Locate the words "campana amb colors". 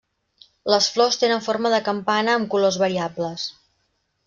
1.89-2.81